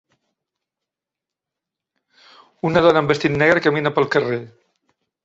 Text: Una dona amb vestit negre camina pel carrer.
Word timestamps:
Una 2.71 2.85
dona 2.87 3.05
amb 3.05 3.13
vestit 3.13 3.37
negre 3.43 3.63
camina 3.67 3.93
pel 3.99 4.09
carrer. 4.17 4.41